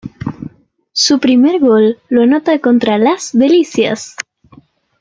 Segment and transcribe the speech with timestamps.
[0.93, 4.15] Su primer gol lo anota contra Las Delicias.